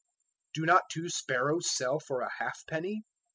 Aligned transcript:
010:029 0.53 0.53
Do 0.55 0.65
not 0.65 0.83
two 0.89 1.09
sparrows 1.09 1.71
sell 1.71 1.99
for 1.99 2.21
a 2.21 2.31
halfpenny? 2.39 3.03